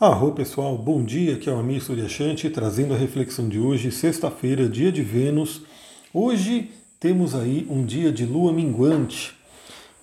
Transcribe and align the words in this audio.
Arro 0.00 0.32
pessoal, 0.32 0.76
bom 0.76 1.04
dia, 1.04 1.34
aqui 1.34 1.48
é 1.48 1.52
o 1.52 1.56
Amir 1.56 1.80
Suryashanti 1.80 2.50
trazendo 2.50 2.94
a 2.94 2.96
reflexão 2.96 3.48
de 3.48 3.60
hoje, 3.60 3.92
sexta-feira, 3.92 4.68
dia 4.68 4.90
de 4.90 5.02
Vênus. 5.02 5.62
Hoje 6.12 6.72
temos 6.98 7.32
aí 7.32 7.64
um 7.70 7.86
dia 7.86 8.10
de 8.10 8.26
lua 8.26 8.52
minguante. 8.52 9.32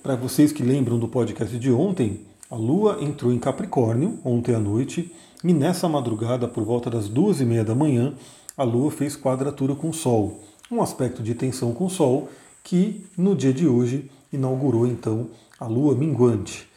Para 0.02 0.16
vocês 0.16 0.54
que 0.54 0.64
lembram 0.64 0.98
do 0.98 1.10
podcast 1.10 1.60
de 1.60 1.70
ontem, 1.70 2.22
a 2.50 2.56
lua 2.56 3.00
entrou 3.02 3.34
em 3.34 3.38
Capricórnio 3.38 4.18
ontem 4.24 4.56
à 4.56 4.60
noite 4.60 5.12
e 5.44 5.52
nessa 5.52 5.90
madrugada, 5.90 6.48
por 6.48 6.64
volta 6.64 6.90
das 6.90 7.10
duas 7.10 7.42
e 7.42 7.46
meia 7.46 7.66
da 7.66 7.76
manhã, 7.76 8.14
a 8.56 8.64
lua 8.64 8.92
fez 8.92 9.18
quadratura 9.18 9.76
com 9.76 9.90
o 9.90 9.94
Sol, 9.94 10.40
um 10.72 10.82
aspecto 10.82 11.22
de 11.22 11.36
tensão 11.36 11.74
com 11.74 11.88
o 11.88 11.90
Sol 11.90 12.30
que 12.64 13.06
no 13.18 13.36
dia 13.36 13.52
de 13.52 13.68
hoje 13.68 14.10
inaugurou 14.32 14.88
então 14.88 15.28
a 15.60 15.68
lua 15.68 15.94
minguante. 15.94 16.71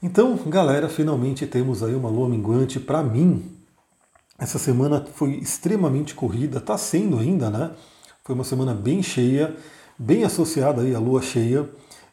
Então, 0.00 0.36
galera, 0.46 0.88
finalmente 0.88 1.44
temos 1.44 1.82
aí 1.82 1.92
uma 1.92 2.08
lua 2.08 2.28
minguante. 2.28 2.78
Para 2.78 3.02
mim, 3.02 3.44
essa 4.38 4.56
semana 4.56 5.04
foi 5.14 5.34
extremamente 5.34 6.14
corrida, 6.14 6.58
está 6.58 6.78
sendo 6.78 7.18
ainda, 7.18 7.50
né? 7.50 7.72
Foi 8.22 8.32
uma 8.32 8.44
semana 8.44 8.72
bem 8.74 9.02
cheia, 9.02 9.56
bem 9.98 10.22
associada 10.22 10.82
aí 10.82 10.94
à 10.94 11.00
lua 11.00 11.20
cheia. 11.20 11.68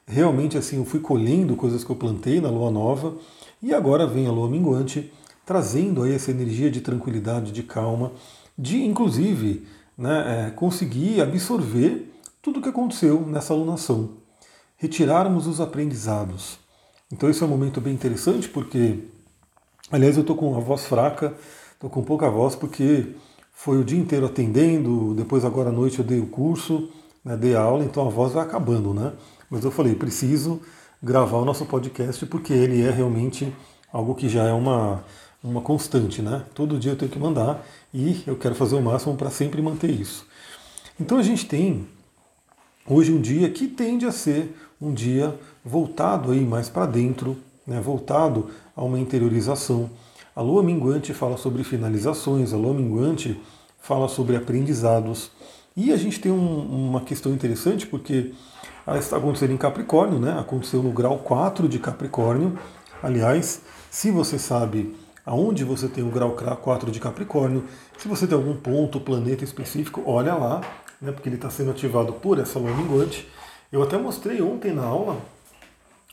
Realmente, 0.07 0.57
assim, 0.57 0.77
eu 0.77 0.85
fui 0.85 0.99
colhendo 0.99 1.55
coisas 1.55 1.83
que 1.83 1.91
eu 1.91 1.95
plantei 1.95 2.41
na 2.41 2.49
lua 2.49 2.71
nova 2.71 3.17
e 3.61 3.71
agora 3.71 4.07
vem 4.07 4.25
a 4.25 4.31
lua 4.31 4.49
minguante, 4.49 5.13
trazendo 5.45 6.01
aí 6.01 6.15
essa 6.15 6.31
energia 6.31 6.71
de 6.71 6.81
tranquilidade, 6.81 7.51
de 7.51 7.61
calma, 7.61 8.11
de 8.57 8.83
inclusive 8.83 9.67
né, 9.95 10.47
é, 10.47 10.51
conseguir 10.51 11.21
absorver 11.21 12.11
tudo 12.41 12.59
o 12.59 12.63
que 12.63 12.69
aconteceu 12.69 13.27
nessa 13.27 13.53
alunação, 13.53 14.13
retirarmos 14.75 15.45
os 15.45 15.61
aprendizados. 15.61 16.64
Então 17.11 17.29
esse 17.29 17.43
é 17.43 17.45
um 17.45 17.49
momento 17.49 17.79
bem 17.79 17.93
interessante 17.93 18.49
porque, 18.49 18.99
aliás, 19.91 20.15
eu 20.15 20.21
estou 20.21 20.35
com 20.35 20.55
a 20.57 20.59
voz 20.59 20.85
fraca, 20.85 21.35
estou 21.73 21.89
com 21.89 22.03
pouca 22.03 22.29
voz 22.29 22.55
porque 22.55 23.15
foi 23.53 23.77
o 23.77 23.83
dia 23.83 23.99
inteiro 23.99 24.25
atendendo, 24.25 25.13
depois 25.13 25.45
agora 25.45 25.69
à 25.69 25.71
noite 25.71 25.99
eu 25.99 26.05
dei 26.05 26.19
o 26.19 26.25
curso, 26.25 26.89
né, 27.23 27.37
dei 27.37 27.55
a 27.55 27.61
aula, 27.61 27.85
então 27.85 28.07
a 28.07 28.09
voz 28.09 28.33
vai 28.33 28.43
acabando, 28.43 28.93
né? 28.93 29.13
Mas 29.49 29.63
eu 29.63 29.71
falei, 29.71 29.93
preciso 29.95 30.59
gravar 31.01 31.37
o 31.37 31.45
nosso 31.45 31.65
podcast 31.65 32.25
porque 32.25 32.51
ele 32.51 32.81
é 32.81 32.89
realmente 32.89 33.53
algo 33.93 34.15
que 34.15 34.27
já 34.27 34.43
é 34.43 34.51
uma, 34.51 35.03
uma 35.43 35.61
constante, 35.61 36.23
né? 36.23 36.43
Todo 36.55 36.79
dia 36.79 36.93
eu 36.93 36.97
tenho 36.97 37.11
que 37.11 37.19
mandar 37.19 37.63
e 37.93 38.23
eu 38.25 38.35
quero 38.35 38.55
fazer 38.55 38.75
o 38.75 38.81
máximo 38.81 39.15
para 39.15 39.29
sempre 39.29 39.61
manter 39.61 39.91
isso. 39.91 40.25
Então 40.99 41.19
a 41.19 41.23
gente 41.23 41.45
tem 41.45 41.87
hoje 42.87 43.13
um 43.13 43.21
dia 43.21 43.49
que 43.51 43.67
tende 43.67 44.07
a 44.07 44.11
ser 44.11 44.55
um 44.81 44.93
dia 44.93 45.37
voltado 45.63 46.31
aí 46.31 46.41
mais 46.41 46.69
para 46.69 46.85
dentro, 46.85 47.37
né, 47.65 47.79
voltado 47.79 48.49
a 48.75 48.83
uma 48.83 48.99
interiorização. 48.99 49.89
A 50.35 50.41
lua 50.41 50.61
minguante 50.61 51.13
fala 51.13 51.37
sobre 51.37 51.63
finalizações, 51.63 52.53
a 52.53 52.57
lua 52.57 52.73
minguante 52.73 53.39
fala 53.79 54.07
sobre 54.07 54.35
aprendizados. 54.35 55.31
E 55.77 55.91
a 55.91 55.97
gente 55.97 56.19
tem 56.19 56.31
um, 56.31 56.87
uma 56.89 57.01
questão 57.01 57.33
interessante 57.33 57.85
porque 57.87 58.33
ela 58.85 58.97
está 58.97 59.17
acontecendo 59.17 59.53
em 59.53 59.57
Capricórnio, 59.57 60.19
né? 60.19 60.37
Aconteceu 60.39 60.83
no 60.83 60.91
grau 60.91 61.19
4 61.19 61.67
de 61.67 61.79
Capricórnio. 61.79 62.57
Aliás, 63.01 63.61
se 63.89 64.11
você 64.11 64.37
sabe 64.37 64.95
aonde 65.25 65.63
você 65.63 65.87
tem 65.87 66.03
o 66.03 66.11
grau 66.11 66.31
4 66.31 66.91
de 66.91 66.99
Capricórnio, 66.99 67.63
se 67.97 68.07
você 68.07 68.27
tem 68.27 68.37
algum 68.37 68.55
ponto, 68.55 68.99
planeta 68.99 69.43
específico, 69.43 70.03
olha 70.05 70.35
lá, 70.35 70.61
né? 71.01 71.11
Porque 71.11 71.29
ele 71.29 71.35
está 71.35 71.49
sendo 71.49 71.71
ativado 71.71 72.13
por 72.13 72.39
essa 72.39 72.59
lua 72.59 72.75
minguante. 72.75 73.27
Eu 73.71 73.83
até 73.83 73.97
mostrei 73.97 74.41
ontem 74.41 74.73
na 74.73 74.83
aula, 74.83 75.17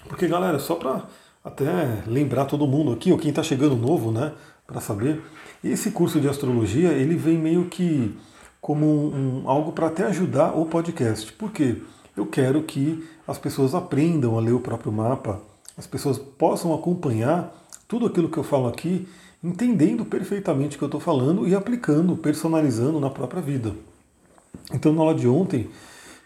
porque 0.08 0.26
galera, 0.26 0.58
só 0.58 0.74
para 0.74 1.02
até 1.44 2.02
lembrar 2.06 2.46
todo 2.46 2.66
mundo 2.66 2.92
aqui, 2.92 3.12
ou 3.12 3.18
quem 3.18 3.30
está 3.30 3.42
chegando 3.42 3.76
novo, 3.76 4.10
né, 4.10 4.32
para 4.66 4.80
saber, 4.80 5.20
esse 5.62 5.90
curso 5.90 6.20
de 6.20 6.28
astrologia 6.28 6.92
ele 6.92 7.14
vem 7.14 7.38
meio 7.38 7.66
que 7.66 8.16
como 8.60 8.86
um, 8.86 9.42
um 9.44 9.50
algo 9.50 9.72
para 9.72 9.88
até 9.88 10.04
ajudar 10.04 10.56
o 10.56 10.66
podcast. 10.66 11.32
Por 11.32 11.50
quê? 11.50 11.82
Eu 12.16 12.26
quero 12.26 12.62
que 12.62 13.06
as 13.26 13.38
pessoas 13.38 13.74
aprendam 13.74 14.36
a 14.36 14.40
ler 14.40 14.52
o 14.52 14.60
próprio 14.60 14.92
mapa, 14.92 15.40
as 15.76 15.86
pessoas 15.86 16.18
possam 16.18 16.74
acompanhar 16.74 17.52
tudo 17.88 18.06
aquilo 18.06 18.28
que 18.28 18.38
eu 18.38 18.44
falo 18.44 18.68
aqui, 18.68 19.08
entendendo 19.42 20.04
perfeitamente 20.04 20.76
o 20.76 20.78
que 20.78 20.84
eu 20.84 20.86
estou 20.86 21.00
falando 21.00 21.46
e 21.48 21.54
aplicando, 21.54 22.16
personalizando 22.16 23.00
na 23.00 23.10
própria 23.10 23.42
vida. 23.42 23.74
Então, 24.72 24.92
na 24.92 25.00
aula 25.00 25.14
de 25.14 25.26
ontem, 25.26 25.68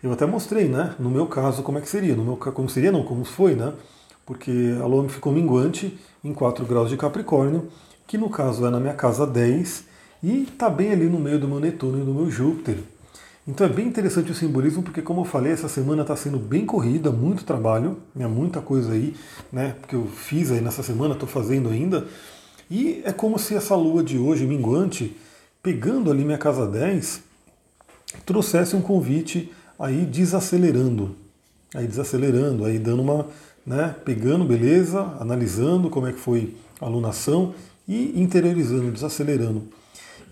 eu 0.02 0.12
até 0.12 0.26
mostrei, 0.26 0.68
né? 0.68 0.94
No 0.98 1.10
meu 1.10 1.26
caso, 1.26 1.62
como 1.62 1.78
é 1.78 1.80
que 1.80 1.88
seria. 1.88 2.14
No 2.14 2.24
meu 2.24 2.36
como 2.36 2.68
seria, 2.68 2.92
não, 2.92 3.02
como 3.02 3.24
foi, 3.24 3.54
né? 3.54 3.72
Porque 4.24 4.76
a 4.80 4.86
lua 4.86 5.08
ficou 5.08 5.32
minguante 5.32 5.98
em 6.22 6.34
4 6.34 6.64
graus 6.66 6.90
de 6.90 6.96
Capricórnio, 6.96 7.68
que 8.06 8.18
no 8.18 8.28
caso 8.28 8.66
é 8.66 8.70
na 8.70 8.80
minha 8.80 8.94
casa 8.94 9.26
10, 9.26 9.84
e 10.22 10.42
está 10.42 10.68
bem 10.68 10.90
ali 10.90 11.06
no 11.06 11.18
meio 11.18 11.38
do 11.38 11.46
meu 11.46 11.60
Netuno 11.60 12.00
e 12.00 12.04
do 12.04 12.12
meu 12.12 12.30
Júpiter. 12.30 12.78
Então 13.46 13.64
é 13.64 13.70
bem 13.70 13.86
interessante 13.86 14.32
o 14.32 14.34
simbolismo, 14.34 14.82
porque 14.82 15.00
como 15.00 15.20
eu 15.20 15.24
falei, 15.24 15.52
essa 15.52 15.68
semana 15.68 16.02
está 16.02 16.16
sendo 16.16 16.36
bem 16.36 16.66
corrida, 16.66 17.12
muito 17.12 17.44
trabalho, 17.44 17.98
né, 18.12 18.26
muita 18.26 18.60
coisa 18.60 18.92
aí, 18.92 19.14
né? 19.52 19.76
Porque 19.80 19.94
eu 19.94 20.06
fiz 20.06 20.50
aí 20.50 20.60
nessa 20.60 20.82
semana, 20.82 21.14
estou 21.14 21.28
fazendo 21.28 21.68
ainda. 21.68 22.04
E 22.68 23.02
é 23.04 23.12
como 23.12 23.38
se 23.38 23.54
essa 23.54 23.76
lua 23.76 24.02
de 24.02 24.18
hoje, 24.18 24.44
minguante, 24.44 25.16
pegando 25.62 26.10
ali 26.10 26.24
minha 26.24 26.38
casa 26.38 26.66
10, 26.66 27.22
trouxesse 28.24 28.74
um 28.74 28.82
convite 28.82 29.52
aí 29.78 30.04
desacelerando, 30.04 31.16
aí 31.74 31.86
desacelerando, 31.86 32.64
aí 32.64 32.78
dando 32.78 33.02
uma, 33.02 33.26
né, 33.64 33.94
pegando, 34.04 34.44
beleza, 34.44 35.00
analisando 35.20 35.90
como 35.90 36.06
é 36.06 36.12
que 36.12 36.20
foi 36.20 36.54
a 36.80 36.86
alunação 36.86 37.54
e 37.86 38.20
interiorizando, 38.20 38.90
desacelerando. 38.90 39.62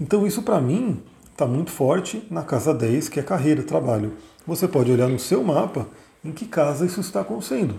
Então 0.01 0.27
isso 0.27 0.43
para 0.43 0.61
mim 0.61 1.01
está 1.31 1.47
muito 1.47 1.71
forte 1.71 2.23
na 2.31 2.43
casa 2.43 2.73
10, 2.73 3.09
que 3.09 3.21
é 3.21 3.23
carreira, 3.23 3.63
trabalho. 3.63 4.13
Você 4.47 4.69
pode 4.69 4.91
olhar 4.91 5.09
no 5.09 5.19
seu 5.19 5.43
mapa 5.43 5.87
em 6.25 6.33
que 6.33 6.47
casa 6.47 6.87
isso 6.87 7.01
está 7.01 7.21
acontecendo 7.21 7.75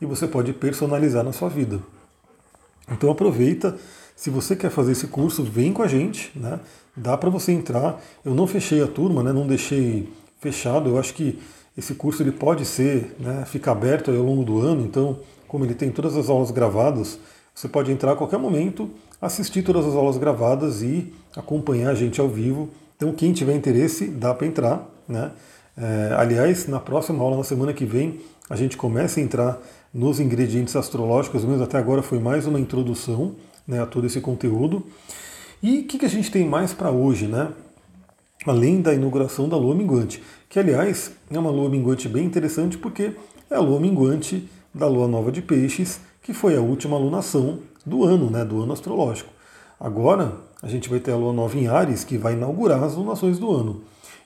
e 0.00 0.06
você 0.06 0.26
pode 0.26 0.52
personalizar 0.52 1.24
na 1.24 1.32
sua 1.32 1.48
vida. 1.48 1.80
Então 2.90 3.10
aproveita, 3.10 3.76
se 4.14 4.30
você 4.30 4.54
quer 4.54 4.70
fazer 4.70 4.92
esse 4.92 5.06
curso, 5.06 5.42
vem 5.42 5.72
com 5.72 5.82
a 5.82 5.88
gente, 5.88 6.30
né? 6.36 6.60
Dá 6.96 7.16
para 7.16 7.30
você 7.30 7.52
entrar. 7.52 8.00
Eu 8.24 8.34
não 8.34 8.46
fechei 8.46 8.82
a 8.82 8.86
turma, 8.86 9.22
né? 9.22 9.32
Não 9.32 9.46
deixei 9.46 10.08
fechado. 10.44 10.90
Eu 10.90 10.98
acho 10.98 11.14
que 11.14 11.38
esse 11.76 11.94
curso 11.94 12.22
ele 12.22 12.32
pode 12.32 12.64
ser, 12.66 13.16
né, 13.18 13.44
ficar 13.46 13.72
aberto 13.72 14.10
ao 14.10 14.22
longo 14.22 14.44
do 14.44 14.60
ano, 14.60 14.82
então, 14.82 15.18
como 15.48 15.64
ele 15.64 15.74
tem 15.74 15.90
todas 15.90 16.16
as 16.16 16.28
aulas 16.28 16.50
gravadas, 16.50 17.18
você 17.54 17.66
pode 17.68 17.90
entrar 17.90 18.12
a 18.12 18.16
qualquer 18.16 18.38
momento, 18.38 18.90
assistir 19.20 19.62
todas 19.62 19.86
as 19.86 19.94
aulas 19.94 20.18
gravadas 20.18 20.82
e 20.82 21.12
acompanhar 21.34 21.90
a 21.90 21.94
gente 21.94 22.20
ao 22.20 22.28
vivo. 22.28 22.68
Então, 22.96 23.12
quem 23.12 23.32
tiver 23.32 23.54
interesse, 23.54 24.06
dá 24.06 24.34
para 24.34 24.46
entrar. 24.46 24.88
Né? 25.08 25.30
É, 25.76 26.14
aliás, 26.16 26.68
na 26.68 26.78
próxima 26.78 27.22
aula, 27.22 27.36
na 27.36 27.44
semana 27.44 27.72
que 27.72 27.84
vem, 27.84 28.20
a 28.50 28.56
gente 28.56 28.76
começa 28.76 29.18
a 29.18 29.22
entrar 29.22 29.58
nos 29.92 30.20
ingredientes 30.20 30.76
astrológicos, 30.76 31.44
mesmo 31.44 31.62
até 31.62 31.78
agora 31.78 32.02
foi 32.02 32.18
mais 32.18 32.46
uma 32.46 32.58
introdução 32.58 33.36
né, 33.66 33.80
a 33.80 33.86
todo 33.86 34.06
esse 34.06 34.20
conteúdo. 34.20 34.84
E 35.62 35.80
o 35.80 35.84
que, 35.84 35.98
que 35.98 36.06
a 36.06 36.10
gente 36.10 36.30
tem 36.30 36.46
mais 36.46 36.74
para 36.74 36.90
hoje, 36.90 37.26
né? 37.26 37.52
Além 38.46 38.80
da 38.80 38.94
inauguração 38.94 39.48
da 39.48 39.56
lua 39.56 39.74
minguante, 39.74 40.22
que 40.48 40.58
aliás 40.58 41.12
é 41.30 41.38
uma 41.38 41.50
lua 41.50 41.68
minguante 41.68 42.08
bem 42.08 42.24
interessante 42.24 42.76
porque 42.78 43.12
é 43.50 43.54
a 43.56 43.60
lua 43.60 43.80
minguante 43.80 44.48
da 44.74 44.86
lua 44.86 45.06
nova 45.06 45.30
de 45.30 45.40
Peixes, 45.40 46.00
que 46.22 46.32
foi 46.32 46.56
a 46.56 46.60
última 46.60 46.98
lunação 46.98 47.60
do 47.84 48.04
ano, 48.04 48.30
né, 48.30 48.44
do 48.44 48.62
ano 48.62 48.72
astrológico. 48.72 49.30
Agora 49.78 50.32
a 50.62 50.68
gente 50.68 50.88
vai 50.88 50.98
ter 50.98 51.12
a 51.12 51.16
lua 51.16 51.32
nova 51.32 51.56
em 51.58 51.66
Ares, 51.66 52.04
que 52.04 52.16
vai 52.16 52.32
inaugurar 52.32 52.82
as 52.82 52.94
lunações 52.94 53.38
do 53.38 53.50
ano. 53.52 53.82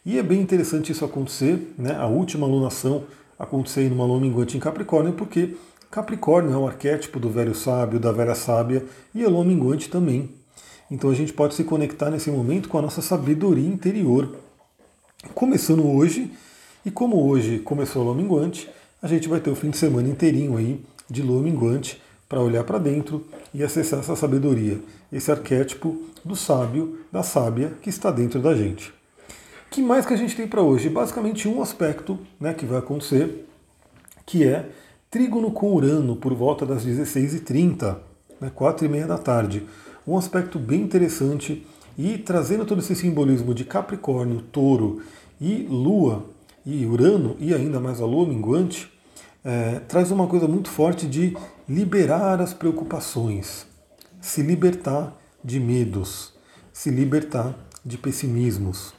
E 0.06 0.18
é 0.18 0.22
bem 0.22 0.40
interessante 0.40 0.92
isso 0.92 1.04
acontecer, 1.04 1.74
né, 1.76 1.96
a 1.96 2.06
última 2.06 2.46
lunação 2.46 3.04
acontecer 3.38 3.88
numa 3.90 4.04
lua 4.04 4.20
minguante 4.20 4.56
em 4.56 4.60
Capricórnio, 4.60 5.12
porque 5.12 5.56
Capricórnio 5.90 6.52
é 6.52 6.56
um 6.56 6.66
arquétipo 6.66 7.18
do 7.18 7.28
velho 7.28 7.54
sábio, 7.54 7.98
da 7.98 8.12
velha 8.12 8.34
sábia, 8.34 8.84
e 9.14 9.24
a 9.24 9.28
lua 9.28 9.44
minguante 9.44 9.88
também. 9.88 10.30
Então 10.90 11.10
a 11.10 11.14
gente 11.14 11.32
pode 11.32 11.54
se 11.54 11.64
conectar 11.64 12.10
nesse 12.10 12.30
momento 12.30 12.68
com 12.68 12.78
a 12.78 12.82
nossa 12.82 13.02
sabedoria 13.02 13.66
interior. 13.66 14.36
Começando 15.34 15.86
hoje, 15.86 16.32
e 16.84 16.90
como 16.90 17.28
hoje 17.28 17.58
começou 17.58 18.02
a 18.02 18.04
lua 18.06 18.14
minguante, 18.14 18.70
a 19.02 19.06
gente 19.06 19.28
vai 19.28 19.40
ter 19.40 19.50
o 19.50 19.54
fim 19.54 19.70
de 19.70 19.76
semana 19.76 20.08
inteirinho 20.08 20.56
aí 20.56 20.82
de 21.08 21.22
lua 21.22 21.42
minguante 21.42 22.00
para 22.28 22.40
olhar 22.40 22.64
para 22.64 22.78
dentro 22.78 23.26
e 23.52 23.62
acessar 23.62 24.00
essa 24.00 24.16
sabedoria, 24.16 24.80
esse 25.12 25.30
arquétipo 25.30 26.02
do 26.24 26.34
sábio, 26.34 27.00
da 27.12 27.22
sábia 27.22 27.74
que 27.82 27.90
está 27.90 28.10
dentro 28.10 28.40
da 28.40 28.54
gente. 28.54 28.92
que 29.70 29.82
mais 29.82 30.06
que 30.06 30.14
a 30.14 30.16
gente 30.16 30.36
tem 30.36 30.48
para 30.48 30.62
hoje? 30.62 30.88
Basicamente 30.88 31.48
um 31.48 31.60
aspecto 31.60 32.18
né, 32.40 32.54
que 32.54 32.64
vai 32.64 32.78
acontecer, 32.78 33.46
que 34.24 34.44
é 34.44 34.70
trígono 35.10 35.50
com 35.50 35.72
Urano 35.72 36.16
por 36.16 36.34
volta 36.34 36.64
das 36.64 36.84
16h30, 36.86 37.96
né, 38.40 38.50
4h30 38.54 39.06
da 39.06 39.18
tarde 39.18 39.66
um 40.08 40.16
aspecto 40.16 40.58
bem 40.58 40.80
interessante 40.80 41.66
e 41.96 42.16
trazendo 42.16 42.64
todo 42.64 42.80
esse 42.80 42.94
simbolismo 42.94 43.54
de 43.54 43.64
Capricórnio, 43.64 44.40
Touro 44.40 45.02
e 45.38 45.66
Lua 45.68 46.24
e 46.64 46.86
Urano 46.86 47.36
e 47.38 47.52
ainda 47.52 47.78
mais 47.78 48.00
a 48.00 48.06
Lua 48.06 48.26
minguante, 48.26 48.90
é, 49.44 49.80
traz 49.80 50.10
uma 50.10 50.26
coisa 50.26 50.48
muito 50.48 50.70
forte 50.70 51.06
de 51.06 51.36
liberar 51.68 52.40
as 52.40 52.54
preocupações. 52.54 53.66
se 54.20 54.42
libertar 54.42 55.16
de 55.44 55.60
medos, 55.60 56.32
se 56.72 56.90
libertar 56.90 57.54
de 57.84 57.96
pessimismos. 57.96 58.92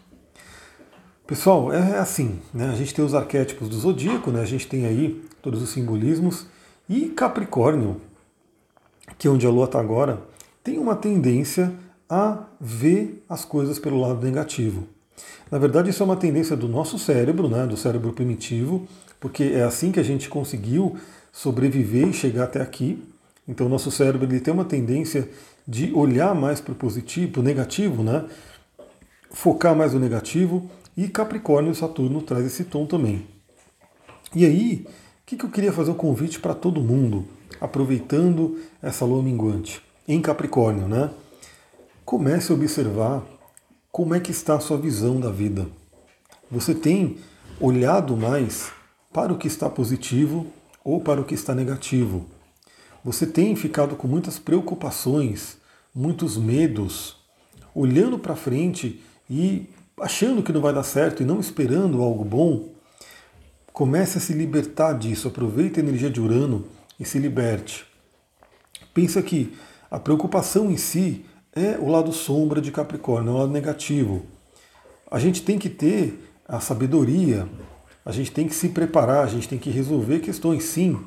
Pessoal, 1.28 1.74
é 1.74 2.00
assim, 2.00 2.40
né? 2.54 2.70
A 2.70 2.76
gente 2.76 2.94
tem 2.94 3.04
os 3.04 3.14
arquétipos 3.14 3.68
do 3.68 3.78
zodíaco, 3.78 4.32
né? 4.32 4.42
A 4.42 4.46
gente 4.46 4.66
tem 4.66 4.86
aí 4.86 5.22
todos 5.42 5.62
os 5.62 5.70
simbolismos 5.72 6.48
e 6.88 7.10
Capricórnio, 7.10 8.02
que 9.18 9.28
é 9.28 9.30
onde 9.30 9.46
a 9.46 9.50
Lua 9.50 9.66
está 9.66 9.80
agora, 9.80 10.24
tem 10.70 10.78
uma 10.78 10.96
tendência 10.96 11.74
a 12.08 12.44
ver 12.62 13.24
as 13.28 13.44
coisas 13.44 13.80
pelo 13.80 14.00
lado 14.00 14.24
negativo. 14.24 14.88
Na 15.50 15.58
verdade, 15.58 15.90
isso 15.90 16.04
é 16.04 16.06
uma 16.06 16.16
tendência 16.16 16.56
do 16.56 16.68
nosso 16.68 17.00
cérebro, 17.00 17.50
né? 17.50 17.66
Do 17.66 17.76
cérebro 17.76 18.14
primitivo, 18.14 18.88
porque 19.20 19.46
é 19.46 19.64
assim 19.64 19.92
que 19.92 20.00
a 20.00 20.04
gente 20.04 20.30
conseguiu 20.30 20.96
sobreviver 21.32 22.08
e 22.08 22.14
chegar 22.14 22.44
até 22.44 22.62
aqui. 22.62 23.04
Então, 23.48 23.66
o 23.66 23.70
nosso 23.70 23.90
cérebro 23.90 24.28
ele 24.28 24.40
tem 24.40 24.54
uma 24.54 24.64
tendência 24.64 25.28
de 25.68 25.92
olhar 25.92 26.36
mais 26.36 26.62
para 26.62 26.72
o 26.72 26.76
positivo, 26.76 27.32
para 27.32 27.42
o 27.42 27.44
negativo, 27.44 28.04
né? 28.04 28.26
Focar 29.32 29.76
mais 29.76 29.94
no 29.96 30.00
negativo 30.00 30.70
e 30.96 31.08
Capricórnio 31.08 31.72
e 31.72 31.76
Saturno 31.76 32.22
traz 32.22 32.46
esse 32.46 32.64
tom 32.64 32.86
também. 32.86 33.26
E 34.36 34.46
aí, 34.46 34.86
o 34.86 34.90
que, 35.26 35.36
que 35.36 35.46
eu 35.46 35.50
queria 35.50 35.74
fazer 35.74 35.90
um 35.90 35.96
convite 35.96 36.40
para 36.40 36.54
todo 36.54 36.80
mundo, 36.80 37.26
aproveitando 37.60 38.60
essa 38.84 39.04
lua 39.04 39.24
minguante 39.24 39.89
em 40.10 40.20
Capricórnio, 40.20 40.88
né? 40.88 41.12
Comece 42.04 42.52
a 42.52 42.56
observar 42.56 43.24
como 43.92 44.16
é 44.16 44.20
que 44.20 44.32
está 44.32 44.56
a 44.56 44.60
sua 44.60 44.76
visão 44.76 45.20
da 45.20 45.30
vida. 45.30 45.68
Você 46.50 46.74
tem 46.74 47.18
olhado 47.62 48.18
mais 48.18 48.72
para 49.14 49.32
o 49.32 49.38
que 49.38 49.46
está 49.46 49.70
positivo 49.70 50.48
ou 50.84 51.00
para 51.00 51.22
o 51.22 51.24
que 51.24 51.36
está 51.36 51.54
negativo. 51.54 52.26
Você 53.06 53.28
tem 53.28 53.56
ficado 53.56 53.96
com 53.96 54.08
muitas 54.08 54.40
preocupações, 54.40 55.58
muitos 55.94 56.38
medos, 56.38 57.18
olhando 57.76 58.18
para 58.18 58.36
frente 58.36 59.04
e 59.30 59.70
achando 60.02 60.42
que 60.42 60.52
não 60.52 60.62
vai 60.62 60.74
dar 60.74 60.84
certo 60.84 61.22
e 61.22 61.26
não 61.26 61.40
esperando 61.40 62.02
algo 62.02 62.26
bom, 62.26 62.70
comece 63.72 64.18
a 64.18 64.22
se 64.22 64.34
libertar 64.34 64.94
disso. 64.94 65.28
Aproveite 65.28 65.80
a 65.80 65.84
energia 65.84 66.10
de 66.10 66.20
Urano 66.20 66.66
e 67.00 67.06
se 67.06 67.20
liberte. 67.20 67.86
Pensa 68.92 69.22
que 69.22 69.56
a 69.90 70.00
preocupação 70.00 70.70
em 70.70 70.78
si 70.78 71.26
é 71.56 71.78
o 71.80 71.88
lado 71.88 72.12
sombra 72.12 72.62
de 72.62 72.72
Capricórnio, 72.72 73.32
é 73.32 73.34
o 73.34 73.38
lado 73.40 73.52
negativo. 73.52 74.24
A 75.10 75.18
gente 75.20 75.42
tem 75.42 75.58
que 75.58 75.70
ter 75.70 76.20
a 76.48 76.60
sabedoria, 76.60 77.48
a 78.06 78.12
gente 78.12 78.32
tem 78.32 78.48
que 78.48 78.54
se 78.54 78.70
preparar, 78.70 79.24
a 79.24 79.28
gente 79.28 79.48
tem 79.48 79.58
que 79.58 79.70
resolver 79.70 80.20
questões 80.20 80.64
sim, 80.64 81.00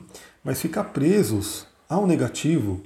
mas 0.43 0.61
ficar 0.61 0.84
presos 0.84 1.67
ao 1.88 2.06
negativo, 2.06 2.82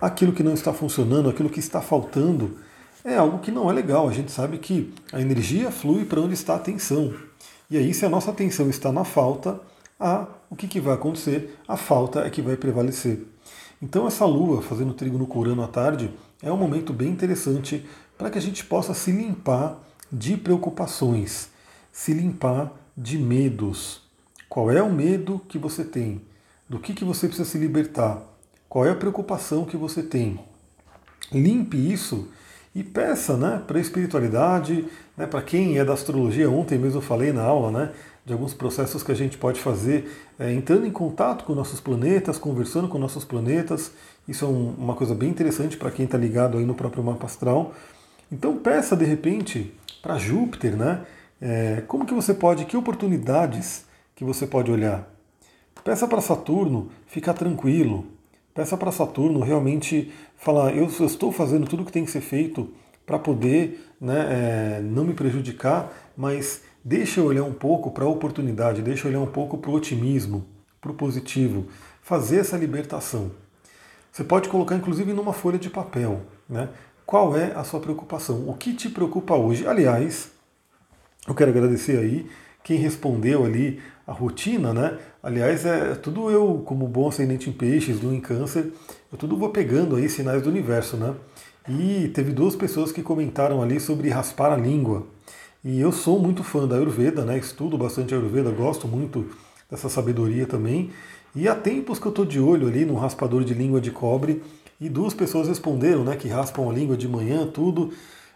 aquilo 0.00 0.32
que 0.32 0.42
não 0.42 0.54
está 0.54 0.72
funcionando, 0.72 1.28
aquilo 1.28 1.50
que 1.50 1.60
está 1.60 1.80
faltando, 1.80 2.58
é 3.04 3.16
algo 3.16 3.38
que 3.38 3.50
não 3.50 3.70
é 3.70 3.72
legal. 3.72 4.08
A 4.08 4.12
gente 4.12 4.32
sabe 4.32 4.58
que 4.58 4.92
a 5.12 5.20
energia 5.20 5.70
flui 5.70 6.04
para 6.04 6.20
onde 6.20 6.34
está 6.34 6.54
a 6.54 6.56
atenção. 6.56 7.14
E 7.70 7.76
aí, 7.76 7.94
se 7.94 8.04
a 8.04 8.08
nossa 8.08 8.30
atenção 8.30 8.68
está 8.68 8.92
na 8.92 9.04
falta, 9.04 9.60
a, 9.98 10.26
o 10.50 10.56
que, 10.56 10.66
que 10.66 10.80
vai 10.80 10.94
acontecer? 10.94 11.56
A 11.66 11.76
falta 11.76 12.20
é 12.20 12.30
que 12.30 12.42
vai 12.42 12.56
prevalecer. 12.56 13.24
Então, 13.82 14.06
essa 14.06 14.24
lua 14.24 14.62
fazendo 14.62 14.94
trigo 14.94 15.18
no 15.18 15.26
Curano 15.26 15.60
à 15.60 15.66
tarde 15.66 16.14
é 16.40 16.52
um 16.52 16.56
momento 16.56 16.92
bem 16.92 17.08
interessante 17.08 17.84
para 18.16 18.30
que 18.30 18.38
a 18.38 18.40
gente 18.40 18.64
possa 18.64 18.94
se 18.94 19.10
limpar 19.10 19.82
de 20.10 20.36
preocupações, 20.36 21.50
se 21.90 22.12
limpar 22.12 22.72
de 22.96 23.18
medos. 23.18 24.02
Qual 24.48 24.70
é 24.70 24.80
o 24.80 24.92
medo 24.92 25.40
que 25.48 25.58
você 25.58 25.82
tem? 25.82 26.22
Do 26.68 26.78
que, 26.78 26.94
que 26.94 27.04
você 27.04 27.26
precisa 27.26 27.48
se 27.48 27.58
libertar? 27.58 28.22
Qual 28.68 28.86
é 28.86 28.90
a 28.90 28.94
preocupação 28.94 29.64
que 29.64 29.76
você 29.76 30.00
tem? 30.00 30.38
Limpe 31.32 31.76
isso 31.76 32.28
e 32.74 32.82
peça 32.82 33.36
né, 33.36 33.62
para 33.66 33.78
a 33.78 33.80
espiritualidade, 33.80 34.86
né, 35.16 35.26
para 35.26 35.42
quem 35.42 35.78
é 35.78 35.84
da 35.84 35.92
astrologia, 35.92 36.50
ontem 36.50 36.78
mesmo 36.78 36.98
eu 36.98 37.02
falei 37.02 37.32
na 37.32 37.42
aula 37.42 37.70
né, 37.70 37.92
de 38.24 38.32
alguns 38.32 38.54
processos 38.54 39.02
que 39.02 39.12
a 39.12 39.14
gente 39.14 39.36
pode 39.36 39.60
fazer 39.60 40.10
é, 40.38 40.52
entrando 40.52 40.86
em 40.86 40.90
contato 40.90 41.44
com 41.44 41.54
nossos 41.54 41.80
planetas, 41.80 42.38
conversando 42.38 42.88
com 42.88 42.98
nossos 42.98 43.24
planetas. 43.24 43.92
Isso 44.26 44.44
é 44.44 44.48
um, 44.48 44.74
uma 44.78 44.94
coisa 44.94 45.14
bem 45.14 45.28
interessante 45.28 45.76
para 45.76 45.90
quem 45.90 46.04
está 46.04 46.16
ligado 46.16 46.56
aí 46.56 46.64
no 46.64 46.74
próprio 46.74 47.02
mapa 47.02 47.26
astral. 47.26 47.74
Então 48.30 48.56
peça 48.56 48.96
de 48.96 49.04
repente 49.04 49.74
para 50.00 50.16
Júpiter, 50.18 50.76
né? 50.76 51.04
É, 51.40 51.82
como 51.88 52.06
que 52.06 52.14
você 52.14 52.32
pode, 52.32 52.64
que 52.64 52.76
oportunidades 52.76 53.84
que 54.14 54.24
você 54.24 54.46
pode 54.46 54.70
olhar? 54.70 55.08
Peça 55.84 56.06
para 56.06 56.20
Saturno 56.20 56.90
ficar 57.06 57.34
tranquilo, 57.34 58.06
Peça 58.54 58.76
para 58.76 58.92
Saturno 58.92 59.40
realmente 59.40 60.12
falar: 60.36 60.76
eu, 60.76 60.90
eu, 60.98 61.06
estou 61.06 61.32
fazendo 61.32 61.66
tudo 61.66 61.82
o 61.82 61.86
que 61.86 61.92
tem 61.92 62.04
que 62.04 62.10
ser 62.10 62.20
feito 62.20 62.70
para 63.06 63.18
poder 63.18 63.92
né, 64.00 64.78
é, 64.78 64.80
não 64.80 65.04
me 65.04 65.14
prejudicar, 65.14 65.92
mas 66.16 66.62
deixa 66.84 67.20
eu 67.20 67.26
olhar 67.26 67.44
um 67.44 67.52
pouco 67.52 67.90
para 67.90 68.04
a 68.04 68.08
oportunidade, 68.08 68.82
deixa 68.82 69.06
eu 69.06 69.10
olhar 69.10 69.20
um 69.20 69.30
pouco 69.30 69.58
para 69.58 69.70
o 69.70 69.74
otimismo, 69.74 70.44
para 70.80 70.90
o 70.90 70.94
positivo, 70.94 71.66
fazer 72.02 72.38
essa 72.38 72.56
libertação. 72.56 73.30
Você 74.10 74.22
pode 74.22 74.48
colocar 74.48 74.76
inclusive 74.76 75.12
numa 75.12 75.32
folha 75.32 75.58
de 75.58 75.70
papel, 75.70 76.20
né? 76.48 76.68
Qual 77.06 77.36
é 77.36 77.52
a 77.52 77.64
sua 77.64 77.80
preocupação? 77.80 78.48
O 78.48 78.54
que 78.54 78.74
te 78.74 78.88
preocupa 78.88 79.34
hoje? 79.34 79.66
Aliás, 79.66 80.30
eu 81.26 81.34
quero 81.34 81.50
agradecer 81.50 81.98
aí 81.98 82.28
quem 82.62 82.76
respondeu 82.76 83.44
ali 83.44 83.80
a 84.06 84.12
rotina, 84.12 84.72
né? 84.72 84.98
Aliás, 85.22 85.64
é 85.64 85.94
tudo 85.94 86.30
eu, 86.30 86.62
como 86.64 86.86
bom 86.86 87.08
ascendente 87.08 87.48
em 87.48 87.52
peixes, 87.52 88.00
do 88.00 88.12
em 88.12 88.20
câncer, 88.20 88.72
eu 89.10 89.18
tudo 89.18 89.36
vou 89.36 89.50
pegando 89.50 89.96
aí 89.96 90.08
sinais 90.08 90.42
do 90.42 90.50
universo, 90.50 90.96
né? 90.96 91.14
E 91.68 92.08
teve 92.08 92.32
duas 92.32 92.56
pessoas 92.56 92.90
que 92.90 93.02
comentaram 93.02 93.62
ali 93.62 93.78
sobre 93.78 94.08
raspar 94.08 94.52
a 94.52 94.56
língua. 94.56 95.06
E 95.64 95.80
eu 95.80 95.92
sou 95.92 96.18
muito 96.18 96.42
fã 96.42 96.66
da 96.66 96.76
Ayurveda, 96.76 97.24
né? 97.24 97.38
Estudo 97.38 97.78
bastante 97.78 98.12
Ayurveda, 98.12 98.50
gosto 98.50 98.88
muito 98.88 99.26
dessa 99.70 99.88
sabedoria 99.88 100.44
também. 100.44 100.90
E 101.34 101.48
há 101.48 101.54
tempos 101.54 101.98
que 101.98 102.06
eu 102.06 102.10
estou 102.10 102.26
de 102.26 102.40
olho 102.40 102.66
ali 102.66 102.84
no 102.84 102.94
raspador 102.94 103.44
de 103.44 103.54
língua 103.54 103.80
de 103.80 103.90
cobre 103.90 104.42
e 104.80 104.88
duas 104.88 105.14
pessoas 105.14 105.48
responderam, 105.48 106.02
né, 106.04 106.16
que 106.16 106.28
raspam 106.28 106.68
a 106.68 106.72
língua 106.72 106.96
de 106.96 107.06
manhã, 107.08 107.46
tudo. 107.46 107.92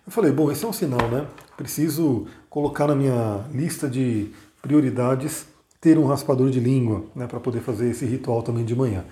Eu 0.07 0.13
falei, 0.13 0.31
bom, 0.31 0.53
esse 0.53 0.65
é 0.65 0.69
um 0.69 0.73
sinal, 0.73 1.09
né? 1.09 1.27
Preciso 1.57 2.27
colocar 2.49 2.87
na 2.87 2.95
minha 2.95 3.45
lista 3.53 3.89
de 3.89 4.31
prioridades 4.63 5.47
ter 5.81 5.99
um 5.99 6.07
raspador 6.07 6.51
de 6.51 6.61
língua, 6.61 7.05
né, 7.15 7.27
para 7.27 7.39
poder 7.39 7.61
fazer 7.61 7.91
esse 7.91 8.05
ritual 8.05 8.43
também 8.43 8.65
de 8.65 8.75
manhã. 8.75 9.05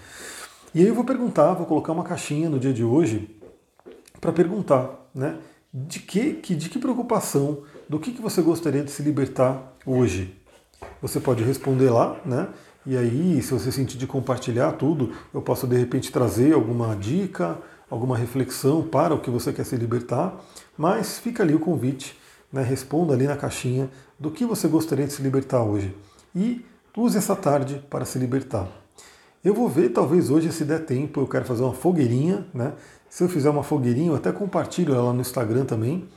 E 0.74 0.80
aí 0.80 0.86
eu 0.86 0.94
vou 0.94 1.04
perguntar, 1.04 1.52
vou 1.54 1.66
colocar 1.66 1.92
uma 1.92 2.02
caixinha 2.02 2.48
no 2.48 2.58
dia 2.58 2.72
de 2.72 2.82
hoje 2.82 3.30
para 4.20 4.32
perguntar, 4.32 5.08
né, 5.14 5.36
de 5.72 6.00
que, 6.00 6.34
que, 6.34 6.54
de 6.54 6.68
que 6.68 6.78
preocupação, 6.78 7.58
do 7.88 7.98
que, 7.98 8.12
que 8.12 8.22
você 8.22 8.40
gostaria 8.40 8.82
de 8.82 8.90
se 8.90 9.02
libertar 9.02 9.76
hoje? 9.84 10.34
Você 11.02 11.20
pode 11.20 11.42
responder 11.44 11.90
lá, 11.90 12.20
né? 12.24 12.48
E 12.86 12.96
aí, 12.96 13.40
se 13.42 13.52
você 13.52 13.72
sentir 13.72 13.96
de 13.96 14.06
compartilhar 14.06 14.72
tudo, 14.72 15.12
eu 15.32 15.40
posso 15.40 15.66
de 15.66 15.76
repente 15.76 16.12
trazer 16.12 16.54
alguma 16.54 16.94
dica, 16.94 17.58
alguma 17.90 18.16
reflexão 18.16 18.82
para 18.82 19.14
o 19.14 19.20
que 19.20 19.30
você 19.30 19.52
quer 19.52 19.64
se 19.64 19.76
libertar. 19.76 20.40
Mas 20.76 21.18
fica 21.18 21.42
ali 21.42 21.54
o 21.54 21.60
convite, 21.60 22.18
né? 22.52 22.62
responda 22.62 23.14
ali 23.14 23.26
na 23.26 23.36
caixinha 23.36 23.90
do 24.18 24.30
que 24.30 24.44
você 24.44 24.68
gostaria 24.68 25.06
de 25.06 25.12
se 25.12 25.22
libertar 25.22 25.62
hoje 25.62 25.94
e 26.34 26.64
use 26.96 27.18
essa 27.18 27.36
tarde 27.36 27.84
para 27.90 28.04
se 28.04 28.18
libertar. 28.18 28.68
Eu 29.44 29.52
vou 29.52 29.68
ver, 29.68 29.90
talvez 29.90 30.30
hoje, 30.30 30.50
se 30.50 30.64
der 30.64 30.86
tempo, 30.86 31.20
eu 31.20 31.26
quero 31.26 31.44
fazer 31.44 31.62
uma 31.62 31.74
fogueirinha, 31.74 32.46
né? 32.54 32.72
Se 33.10 33.22
eu 33.22 33.28
fizer 33.28 33.50
uma 33.50 33.62
fogueirinha, 33.62 34.10
eu 34.10 34.16
até 34.16 34.32
compartilho 34.32 34.94
ela 34.94 35.12
no 35.12 35.20
Instagram 35.20 35.66
também, 35.66 36.08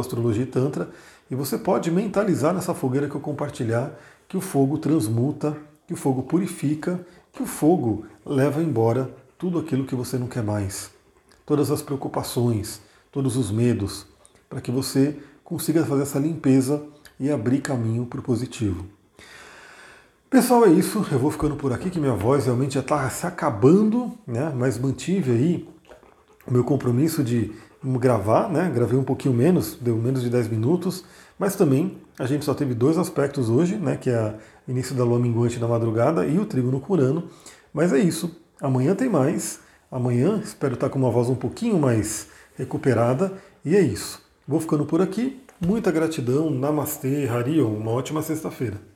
astrologia 0.00 0.46
tantra, 0.46 0.90
e 1.30 1.34
você 1.34 1.56
pode 1.56 1.90
mentalizar 1.90 2.52
nessa 2.52 2.74
fogueira 2.74 3.08
que 3.08 3.14
eu 3.14 3.20
compartilhar 3.20 3.98
que 4.28 4.36
o 4.36 4.40
fogo 4.40 4.78
transmuta, 4.78 5.56
que 5.86 5.94
o 5.94 5.96
fogo 5.96 6.24
purifica, 6.24 7.00
que 7.32 7.42
o 7.42 7.46
fogo 7.46 8.04
leva 8.26 8.62
embora 8.62 9.08
tudo 9.38 9.58
aquilo 9.58 9.86
que 9.86 9.94
você 9.94 10.18
não 10.18 10.26
quer 10.26 10.42
mais. 10.42 10.90
Todas 11.44 11.70
as 11.70 11.82
preocupações, 11.82 12.80
todos 13.10 13.36
os 13.36 13.50
medos, 13.50 14.06
para 14.48 14.60
que 14.60 14.70
você 14.70 15.16
consiga 15.42 15.84
fazer 15.84 16.02
essa 16.02 16.18
limpeza 16.18 16.82
e 17.18 17.30
abrir 17.30 17.60
caminho 17.60 18.06
para 18.06 18.20
o 18.20 18.22
positivo. 18.22 18.86
Pessoal, 20.32 20.64
é 20.64 20.70
isso. 20.70 21.06
Eu 21.12 21.18
vou 21.18 21.30
ficando 21.30 21.56
por 21.56 21.72
aqui, 21.72 21.90
que 21.90 22.00
minha 22.00 22.14
voz 22.14 22.46
realmente 22.46 22.74
já 22.74 22.80
está 22.80 23.08
se 23.10 23.26
acabando, 23.26 24.12
né? 24.26 24.50
Mas 24.56 24.78
mantive 24.78 25.30
aí 25.30 25.68
o 26.46 26.52
meu 26.52 26.64
compromisso 26.64 27.22
de 27.22 27.52
gravar, 27.84 28.48
né? 28.48 28.70
Gravei 28.74 28.98
um 28.98 29.04
pouquinho 29.04 29.34
menos, 29.34 29.76
deu 29.80 29.96
menos 29.96 30.22
de 30.22 30.30
10 30.30 30.48
minutos, 30.48 31.04
mas 31.38 31.54
também 31.54 31.98
a 32.18 32.26
gente 32.26 32.44
só 32.44 32.54
teve 32.54 32.72
dois 32.74 32.96
aspectos 32.96 33.50
hoje, 33.50 33.76
né? 33.76 33.96
Que 33.96 34.08
é 34.08 34.34
o 34.66 34.70
início 34.70 34.94
da 34.94 35.04
lua 35.04 35.18
minguante 35.18 35.58
na 35.58 35.68
madrugada 35.68 36.26
e 36.26 36.38
o 36.38 36.46
trigo 36.46 36.70
no 36.70 36.80
curano. 36.80 37.28
Mas 37.72 37.92
é 37.92 37.98
isso. 37.98 38.34
Amanhã 38.60 38.94
tem 38.94 39.08
mais. 39.08 39.60
Amanhã 39.92 40.40
espero 40.42 40.72
estar 40.72 40.88
com 40.88 40.98
uma 40.98 41.10
voz 41.10 41.28
um 41.28 41.34
pouquinho 41.34 41.78
mais 41.78 42.28
recuperada. 42.56 43.30
E 43.62 43.76
é 43.76 43.80
isso. 43.80 44.22
Vou 44.48 44.58
ficando 44.58 44.86
por 44.86 45.02
aqui. 45.02 45.42
Muita 45.60 45.92
gratidão. 45.92 46.48
Namastê, 46.48 47.28
Harion. 47.28 47.68
Uma 47.68 47.90
ótima 47.90 48.22
sexta-feira. 48.22 48.91